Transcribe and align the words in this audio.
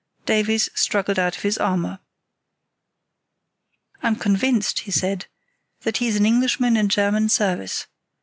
Davies 0.25 0.67
struggled 0.73 1.19
out 1.19 1.35
of 1.37 1.43
his 1.43 1.59
armour. 1.59 1.99
"I'm 4.01 4.15
convinced," 4.15 4.79
he 4.79 4.89
said, 4.91 5.27
"that 5.81 5.97
he's 5.97 6.15
an 6.15 6.25
Englishman 6.25 6.75
in 6.75 6.89
German 6.89 7.29
service. 7.29 7.85